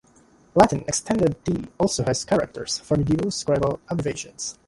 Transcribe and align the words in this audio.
Latin 0.55 0.83
Extended-D 0.87 1.67
also 1.77 2.03
has 2.05 2.25
characters 2.25 2.79
for 2.79 2.97
medieval 2.97 3.29
scribal 3.29 3.79
abbreviations. 3.87 4.57